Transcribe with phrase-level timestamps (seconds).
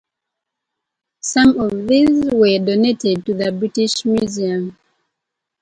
[1.19, 4.75] Some of these were donated to the British Museum.